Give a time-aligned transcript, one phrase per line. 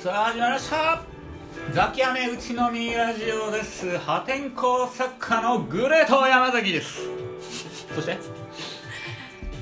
[0.00, 1.02] さあ始まりました。
[1.72, 3.98] ザキヤメ打ちのみラジオです。
[3.98, 7.00] 破天荒作家のグレート山崎です。
[7.92, 8.16] そして？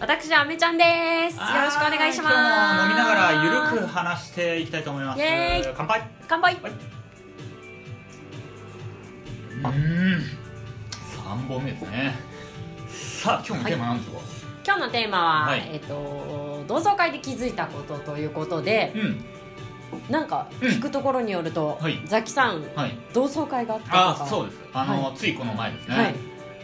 [0.00, 0.84] 私あめちゃんで
[1.30, 1.36] す。
[1.36, 2.34] よろしくお願いします。
[2.34, 5.20] 今日も飲みながらゆるく話していきたいと思います。
[5.20, 5.74] イエーイ。
[5.76, 6.02] 乾杯。
[6.26, 6.54] 乾杯。
[6.54, 6.72] はい。
[9.62, 10.22] うん。
[11.14, 12.16] 3本目ですね。
[12.88, 14.22] さあ今日のテーマなんでしょうか、
[14.66, 15.70] 今日のテーマは、はい。
[15.72, 19.24] えっ、と同窓会で気づいたことということでうん
[20.10, 20.68] なんかうん。
[20.68, 22.00] 聞くところによると、はい。
[22.06, 22.96] ザキさんはい。
[23.12, 24.58] 同窓会があったあそうです。
[24.72, 26.14] あの、はついこの前ですね、はい。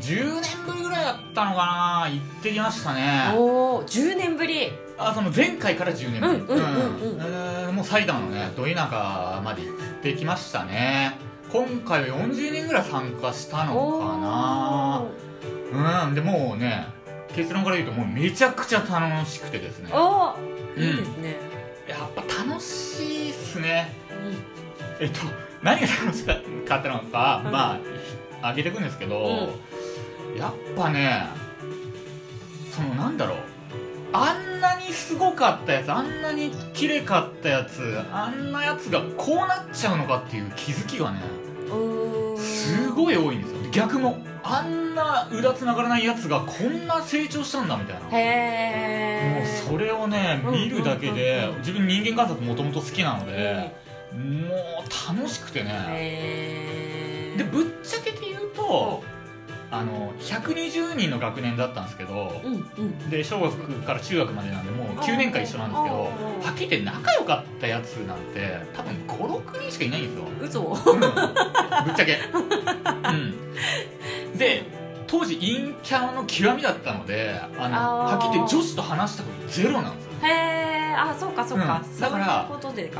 [0.00, 1.56] 10年ぶりぐらいだったのか
[2.04, 2.08] な。
[2.10, 3.34] 行ってきましたね。
[3.36, 4.72] おお10年ぶり。
[4.98, 6.34] あその前回から10年ぶり。
[6.34, 7.20] うんうんうんうん。
[7.20, 11.16] えーもう埼玉のねど田舎まで行ってきましたね。
[11.52, 14.16] 今回は40人ぐらい参加したのおか
[15.72, 16.06] な。
[16.06, 16.14] うん。
[16.14, 16.86] でもうね
[17.34, 19.90] 結論から言うともうめちゃくちゃ楽しくてですね。
[19.92, 20.82] ーおうん。
[20.82, 21.36] ーいいですね、
[23.68, 23.92] しいっすね
[25.00, 25.20] えっと
[25.62, 26.42] 何が楽しかっ
[26.82, 27.52] たのか、うん。
[27.52, 27.78] ま
[28.42, 29.48] あ上げていくんですけど、
[30.36, 31.26] やっぱね
[32.70, 33.38] そのなんだろう。
[34.12, 41.20] あんなにすごかったやつあんなに綺麗かったやつあんなやつがこうなっちゃうのかっていう気づきがね
[42.38, 48.02] すごい多いんですよ逆もあんなうだつながらないやつがこんな成長したんだみたいな。
[48.02, 53.74] もへえうそれをねうん見るだけで自分人間観察もともと好きなので
[54.12, 55.70] もう楽しくてね。
[55.90, 59.02] へでぶっちゃけて言うと
[59.70, 70.92] あの120人の学年だったんですけどうんうんで小学から中学までなんでもう9年間一緒なんですけどうんはっきり言って仲良かったやつなんて多分56人しかいないんですよ、嘘。
[70.92, 71.10] うん、ぶっ
[71.96, 72.18] ちゃけ。
[73.12, 74.38] うん。
[74.38, 74.64] で
[75.06, 80.12] 当時陰キャの極みだったのであのはっきり言って女子と話したことゼロなんですよ。
[80.22, 82.00] へえあそうかそうか、うん。
[82.00, 82.48] だから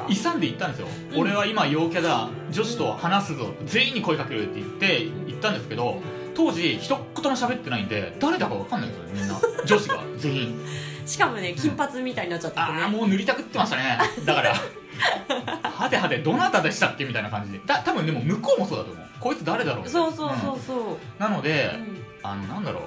[0.09, 1.21] 勇んで言ったんですよ、うん。
[1.21, 2.29] 俺は今陽キャだ。
[2.51, 3.53] 女子と話すぞ。
[3.65, 6.01] 全員に声かけるって言って言ったんですけど
[6.39, 9.41] 当時一言も喋ってないんで誰だか分かんないんですよねみんな。
[9.67, 10.67] 女子が全員。
[11.05, 13.99] しかもね金髪みたいになっちゃっててああねもう塗りたくってましたね。
[14.25, 14.55] だから。
[15.69, 17.53] はてはてどなたでしたっけみたいな感じ。
[17.55, 19.07] でだ多分でも向こうもそうだと思う。
[19.19, 19.89] こいつ誰だろう。
[19.89, 20.97] そうそうそうそう、うん。
[21.19, 22.05] なので、うん。
[22.23, 22.83] あのなんだろ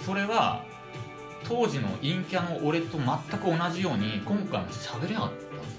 [0.00, 0.04] う。
[0.04, 0.62] それは
[1.48, 5.30] 当時の陰キャの俺と全く同じように今回も喋れなかっ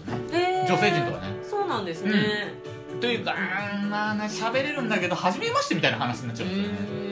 [0.09, 0.61] たんですよね。
[0.61, 0.67] へー。
[0.67, 1.27] 女性陣とはね。
[1.49, 2.73] そうなんですね。
[2.99, 6.99] というかうーんまあね喋れるんだけど初めましてみたいな話になっちゃうんですよね。
[6.99, 7.02] ん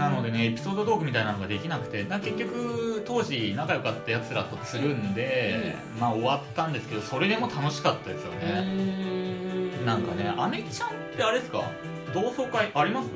[0.00, 9.84] なのでねエピソードトークみたいなのができなくてだ結局当時仲良かったやつらとつるんで、まあ終わったんですけどそれでも楽しかったですようね、ん。
[9.84, 11.62] なんかねアメちゃんってあれですか？
[12.14, 13.08] 同窓会あります？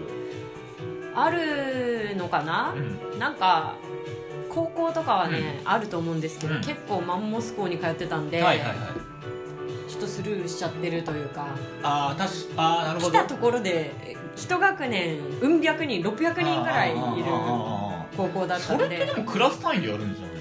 [1.15, 2.75] あるのかな？
[2.77, 2.79] う、
[3.17, 3.19] ん。
[3.19, 3.77] なんか
[4.51, 6.61] 高校とかはね、あると思うんですけど、うん。
[6.61, 8.77] 結構マンモス校に通ってたんで、はいはいはい
[9.99, 11.47] とスルーしちゃってるというか。
[11.83, 13.11] ああ確かあーなるほど。
[13.11, 13.93] 来たところで
[14.37, 17.01] 一学年うん百人600人ぐらいいる
[18.17, 20.35] 高校だっあーそれってでもクラス単位でやるんじゃない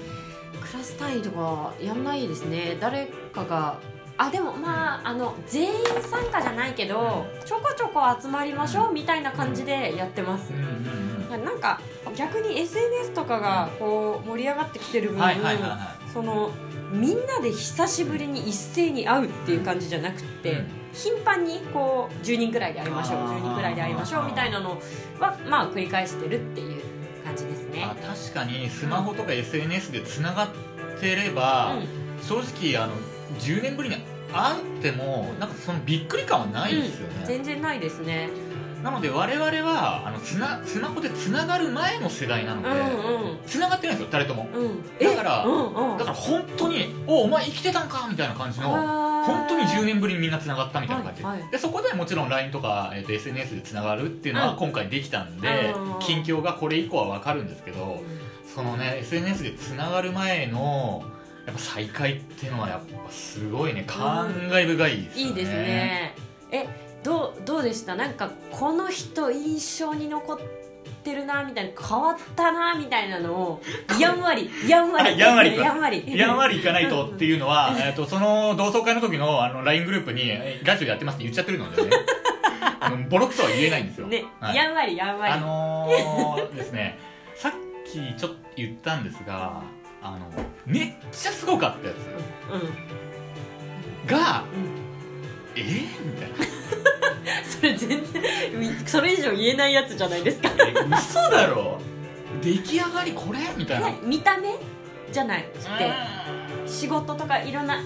[0.60, 2.76] クラス単位とかやんないですね。
[2.80, 3.78] 誰かが
[4.16, 5.72] あでもまああの全員
[6.08, 10.52] 参加じゃないけどちょこちょこ集まりましょうみたいな感じでやってます。
[10.52, 10.64] うんうん
[10.98, 11.80] うんなんか
[12.14, 16.50] 逆に SNS とかがこう盛り上がってきてる分、はいはいはいはその
[16.92, 20.66] みんなで久しぶりに一斉に会うっていう感じじゃなくって、うん。
[20.92, 23.38] 頻繁にこう10人くらいで会いましょうあー。
[23.38, 24.80] 10人くらいで会いましょうみたいなの
[25.18, 26.82] はまあ繰り返してるっていう
[27.24, 27.84] 感じですね。
[27.84, 30.48] あ確かにスマホとか SNS でつながっ
[31.00, 32.94] てれば、う正直あの
[33.40, 33.96] 10年ぶりに
[34.32, 38.28] 会ってもなんかそのびっくり感はないですよん、ね、全然ないですね
[38.84, 43.38] なので我々はあのつなスマホでつながる前の世代なので、うんうん。
[43.46, 44.46] つながってないんですよ誰とも。
[44.54, 44.98] うん。
[44.98, 45.98] だからうんうん。
[45.98, 48.68] だから本当に「おお前生きてたんか」みたいな感じの
[49.24, 51.50] 本当に10年ぶりにみんなつながったみたいな感じ、はいはい。
[51.50, 54.58] でそこでもちろん LINE とか、えー、と SNS でつながるっていうのはうん。
[54.58, 58.02] 今回できたんで、うん近況がこれ以降は分かるんですけど、
[58.54, 61.02] そのね SNS でつながる前の
[61.46, 66.14] やっぱ再会っていうのはやっぱすごいね感慨深いですよね、いいですね。
[66.50, 67.94] えどうどうでした？
[67.94, 70.38] なんかこの人印象に残っ
[71.04, 73.62] てるなみたいな変わったなみたいなのを
[74.00, 76.18] やんわりやんわりあやんわりやんわり。
[76.18, 81.90] やんわりいかないとっていうのは、えー、と その同窓会の時のあの LINE グループにえラジオやってますって言っちゃってるのでね。
[82.80, 84.56] あのボロクソは言えないんですよ、ね、はい。
[84.56, 86.98] やんわりやんわり、あのー、ですね
[87.34, 87.52] さっ
[87.86, 89.62] きちょっと言ったんですが
[90.02, 90.30] あの
[90.66, 91.96] めっちゃすごかったやつ
[94.10, 94.60] がうん。
[94.60, 94.68] うん。
[95.56, 96.36] えー、みたいな。
[96.44, 96.50] そ
[97.64, 98.02] れ全然
[98.86, 100.50] それ以上言えないやつじゃないですか。
[100.50, 101.80] え嘘だろ。
[102.42, 103.40] 出来上がりこれ？
[103.56, 103.90] みたいな。
[104.02, 104.54] 見た目
[105.12, 105.44] じゃない。
[105.44, 105.92] くて
[106.66, 107.80] 仕事とかいろんな。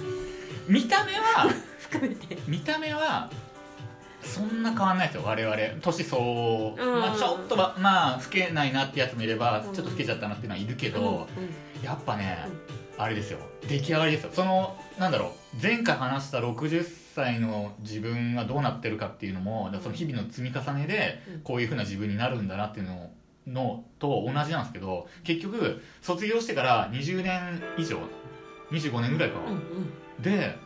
[0.66, 1.48] 見た目は
[1.80, 2.38] 含めて。
[2.46, 3.30] 見た目は
[4.22, 5.22] そんな変わんないですよ。
[5.24, 5.56] 我々。
[5.80, 7.00] 年相応、うん。
[7.00, 9.72] まあ、ちょっとはまあ老けないなってやつもいれば、うん。
[9.74, 11.24] ちょっと老けちゃったなっていうのはいるけど、うんうん。
[11.82, 12.46] やっぱね、
[12.98, 13.38] あれですよ。
[13.68, 14.30] 出来上がりですよ。
[14.34, 15.62] そのなんだろう。
[15.62, 16.84] 前回話した60
[17.18, 21.40] 歳の自分がどうなってるかっていうのもその日々の積み重ねでうん。
[21.40, 23.10] こういうふうな自分になるんだなっていうの
[23.46, 27.98] のと同じなんですけど結局卒業してから20年以上
[28.70, 30.22] 25年ぐらいか、うんうん。
[30.22, 30.56] で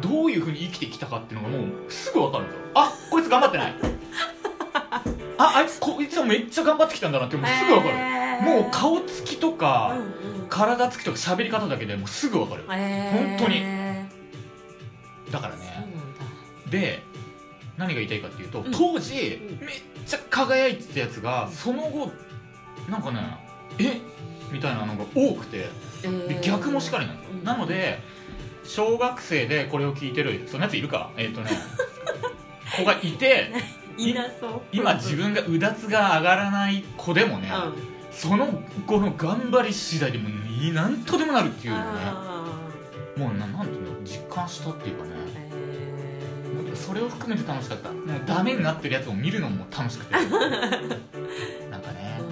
[0.00, 2.62] どういうふうに生きてきたかっていうのがもうすぐ分かるんですよ。
[2.74, 3.74] あこいつ頑張ってない。
[5.38, 10.48] ああいつこいつはめっちゃ頑張ってきたんだなってもうすぐ分かる、へーもう顔つきとか、うんうん。
[10.48, 12.64] 体つきとか喋り方だけでもうすぐ分かる。
[12.70, 13.36] へー。
[13.36, 13.91] 本当に
[16.72, 17.04] で
[17.78, 18.72] 何が言いたいかっていうと、ん。
[18.72, 19.66] 当時うん。
[19.66, 22.10] めっちゃ輝いてたやつがその後
[22.90, 23.36] なんかね
[23.78, 24.00] え？
[24.50, 25.68] みたいなのが多くて
[26.02, 26.28] えー。
[26.28, 27.44] で逆もしかりなんですよ、うん。
[27.44, 28.00] なので
[28.64, 31.10] 小学生でこれを聞いてるそんなやついるか？
[31.16, 31.50] えっ、とね
[32.76, 33.52] 子がいて
[33.96, 34.60] いなそう。
[34.72, 37.74] 今自分がうだつが上がらない子でもね、うん。
[38.10, 38.46] その
[38.86, 42.00] 子の頑張り次第でもいいなんとでもなるっていうのをね。
[42.04, 42.58] あ
[43.16, 44.02] もうななんていうの？
[44.04, 45.10] 実感したっていうかね
[46.86, 47.90] それを含めて楽しかった。
[47.90, 50.14] もうダメになってるやつを見るのも楽しくて。
[51.70, 52.18] なんかね。
[52.18, 52.26] ーう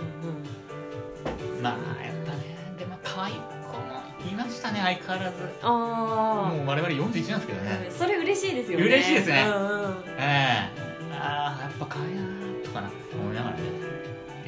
[1.52, 1.62] んうん。
[1.62, 3.40] まあやっぱねでも可愛い子
[3.78, 5.36] もいましたね相変わらず。
[5.62, 8.84] あもう我々41なんですけどあねそれ嬉しいですよね。
[8.86, 9.44] 嬉しいですね。
[9.46, 11.16] うんうんええ。
[11.22, 12.22] ああやっぱ可愛いな
[12.64, 13.62] とかな思いながらね。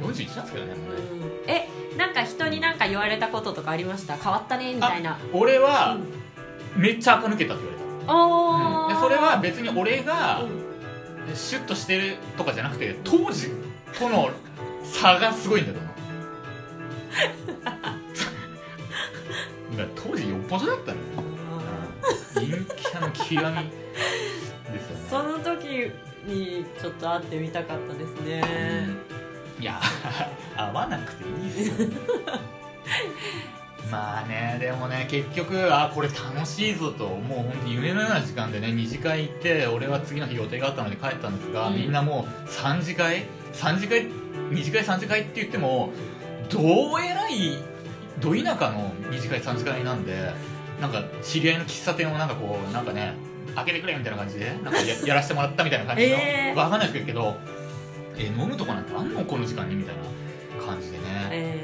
[0.00, 1.00] 41なんですけどねもうね。
[1.12, 4.16] うんえなんか人に何か言われたこととかありました？
[4.16, 5.19] 変わったねみたいな。
[5.32, 5.96] 俺は
[6.76, 6.82] うん。
[6.82, 8.14] めっちゃ垢抜けたって言われた。
[8.14, 8.87] おー。
[8.87, 8.93] うん
[9.32, 10.73] は別に俺がうん。
[11.34, 13.49] シュッとしてるとかじゃなくて当時
[13.96, 14.31] との
[14.82, 15.93] 差がすごいんだと思う。
[19.76, 21.05] だ 当時よっぽどだったのよ。
[22.34, 23.70] 陰キャの極み
[24.73, 25.06] ですよね。
[25.08, 25.93] その時
[26.26, 28.88] にちょっと会ってみたかったですね。
[29.61, 29.81] いや
[30.56, 31.88] 会わなくていいですよ
[33.90, 37.38] まあねでもね結局あこれ楽しいぞともう。
[37.43, 41.76] 本当に夢のような時間でね二次会行って俺は次の日予定があったので帰ったんですが、うん。
[41.76, 44.06] みんなもう3次会？3次会？
[44.50, 45.93] 二次会？3次会って言っても
[46.49, 46.62] どう
[47.00, 47.58] えらい
[48.20, 50.32] ど田舎の二次会3次会なんで
[50.81, 53.14] なんか知り合いの喫茶店をなんかこうなんかね
[53.55, 56.58] 開けてくれみたいな感じでなんかや やらせてもらったみたいな感じの、えー。
[56.58, 57.37] わかんないですけど
[58.17, 59.25] え飲むとこなんてあんの？
[59.25, 59.75] この時間に？
[59.76, 59.94] みたい
[60.58, 61.62] な感じでね、え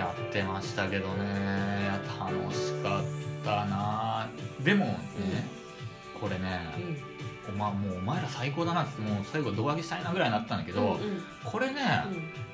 [0.00, 1.90] やってましたけどね。
[2.18, 3.04] 楽しかっ
[3.44, 4.26] たな。
[4.64, 4.96] でもね、
[6.18, 7.54] これねーうん。
[7.54, 11.22] おまもうお前ら最高だなってもう最後胴上げしたいなぐらいになったんだけど、うんうん。
[11.44, 11.82] これね、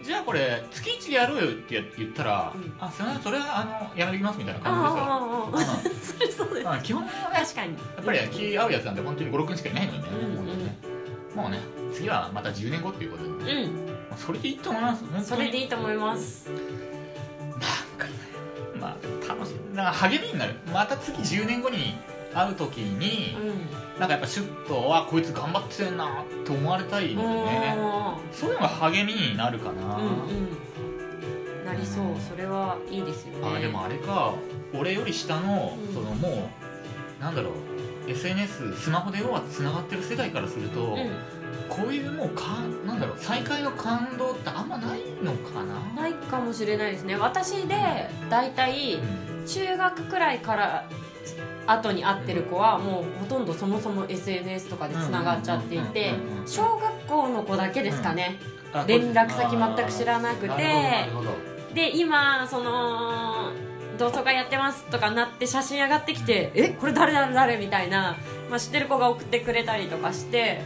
[0.00, 0.04] うん。
[0.04, 2.72] じゃあこれ月1でやろうよって言ったら、うん。
[2.80, 7.74] あすいませんそれはあのやめてきますみたいな感じですよそれそうですうんうん基本はね確かに。
[7.74, 10.78] やっぱり気合うやつなんで本当に56人しかいないのでね、うんうんもうね。
[11.34, 11.60] もうね
[11.92, 13.70] 次はまた10年後っていうことで、ね。
[14.16, 15.04] それでいいと思います。
[15.28, 16.48] それでいいと思います
[19.86, 20.54] なんか励みになる。
[20.72, 21.94] また次10年後に
[22.34, 23.36] 会う時に
[23.96, 31.64] う、なんかやっぱシュッとあこいつ頑張ってんなって思われたいんんでねおそういうのが励みになるかな、ーうんうん。
[31.64, 32.06] なりそう。
[32.28, 33.56] それはいいですよね。
[33.56, 34.34] あでもあれか
[34.74, 35.94] 俺より下の、うん。
[35.94, 36.50] そのも
[37.20, 41.10] うなんだろう SNS スマホで要はつながってる世代からすると、うん。
[41.68, 47.14] こういうもうかなんだろう再会の感動ってあんまないのかな、ないかもしれないですね。
[47.16, 47.76] 私で
[48.28, 48.96] 大体
[49.30, 50.88] うん中学くらいから
[51.66, 56.14] 後に会ってる子はもうほとんどそもそも SNS とかでつながっちゃっていて
[56.46, 58.38] 小学校の子だけですかね。
[58.72, 61.06] あ連絡先全く知らなくて。
[61.74, 63.52] で今その
[63.98, 68.16] 同窓会やってますとかなって写真上がってきてえこれ誰誰誰みたいな、
[68.48, 70.62] まあ、知ってる子が送ってくれたりとかして、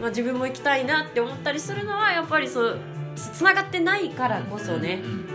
[0.00, 2.78] まあ、自分も行きたいなって思ったりするのはやっぱりそう
[3.14, 5.00] つながってないからこそね。
[5.04, 5.27] うんうん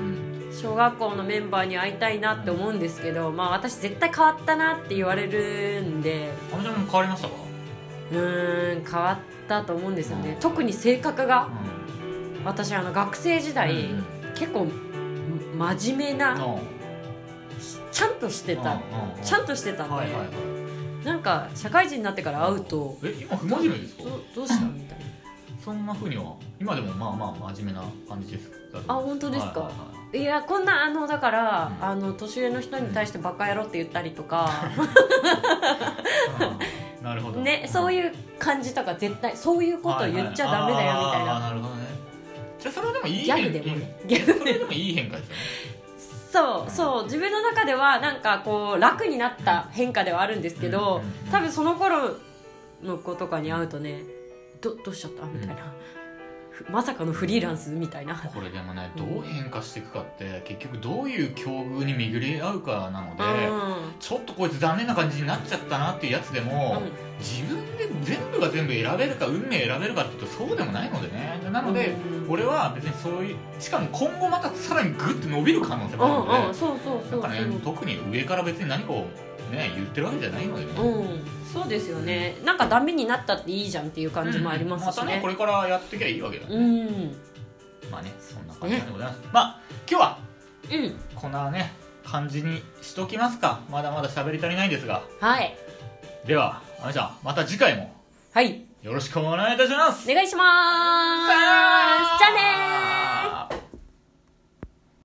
[0.64, 6.32] 小学校のメンバーに会いたいなって思うんですけど、まあ、私絶対変わったなって言われるんで。
[6.54, 7.34] あのちゃんも変わりましたか、
[8.14, 9.18] うーん変わっ
[9.50, 10.38] たと思うんですよね。
[10.40, 11.50] 特に性格が
[12.46, 14.06] 私あの学生時代、うん
[14.36, 14.66] 結構
[15.58, 16.60] 真面目なうん。
[17.92, 18.80] ちゃんとしてた。
[19.22, 21.06] ちゃんとしてたんで、はいはいはい。
[21.06, 24.04] なんか社会人になってから会うとえ今不真面目ですか？
[24.06, 25.06] どどうしたみたいな
[25.64, 28.52] そんなふうには今でもまあまあ真面目な感じです
[28.88, 29.60] あ本当ですか？
[29.62, 31.86] はいはいやこんなあのだから、うん。
[31.86, 34.48] あの年上の人に対してバカ野郎って言ったりとか。
[37.00, 37.04] うん。
[37.06, 37.40] なるほど。
[37.42, 41.40] ねそうういう感じとか絶対そういうこと言っちゃダメだよみたいな。
[41.40, 41.86] なるほどね。
[42.60, 44.26] じゃあそれはでもいいギャグでもねギャ
[44.60, 44.94] でもいい。
[44.94, 45.40] 変化ですよね。
[46.32, 47.04] そうそう。
[47.06, 51.32] 自分の中ではなんかこう楽になった変化ではあるんですけど、うん。
[51.32, 52.18] 多分その頃
[52.84, 54.04] の子とかに会うとね
[54.64, 55.26] どどうしちゃった？
[55.26, 55.56] みたいな、
[56.50, 58.16] ふまさかのフリーランスみたいな。
[58.16, 63.54] これでもねどう変化していくかって結局どういう境遇に巡り合うかなので、う
[63.90, 63.94] ん。
[64.00, 66.92] ちょっとこいつ残念な感じになっちゃったなっていうやつでも、うん。
[67.20, 71.42] 自分で全部が全部選べるか運命選べるかっていうとそうでもないのでね。
[71.52, 72.32] なので、うん。
[72.32, 79.08] 俺は別にそういうしかも今後またさらにグッて伸びる可能性もうんあるので、うんそうそうそうなんかね特に上から別に何かを
[79.52, 82.36] ね言ってるわけじゃないのでね、うんそうですよね。
[82.44, 84.88] なんかダメになったっていいじゃんっていう感じもありますしね。
[84.88, 86.56] またねこれからやっていけばいいわけだ、ね。
[86.56, 87.16] うん。
[87.92, 90.18] まあねそんな感じでございます、まあ今日は
[90.72, 90.96] うん。
[91.16, 93.62] こんなね感じにしときますか。
[93.70, 95.04] まだまだ喋り足りないんですが。
[95.20, 95.56] はい。
[96.26, 97.94] ではあめちゃんまた次回も。
[98.32, 98.66] はい。
[98.82, 100.10] よろしくお願いいたします。
[100.10, 101.28] お願いします。
[102.20, 103.03] じゃあねー